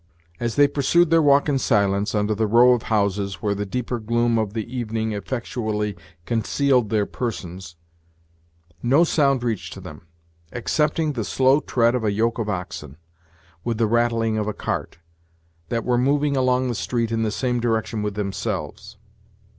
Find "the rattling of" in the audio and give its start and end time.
13.77-14.47